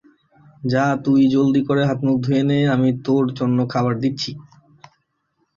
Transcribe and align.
যা 0.63 0.85
তুই 1.05 1.21
জলদি 1.33 1.61
করে 1.67 1.81
হাত 1.85 1.99
মুখ 2.05 2.17
ধুয়ে 2.25 2.43
নে, 2.43 2.59
আমি 2.75 2.89
তোর 3.05 3.23
জন্য 3.37 3.57
খাবার 3.73 3.93
দিচ্ছি। 4.03 4.31